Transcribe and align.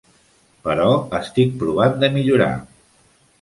Però 0.67 0.87
estic 1.17 1.53
provant 1.65 2.01
de 2.05 2.11
millorar. 2.17 2.49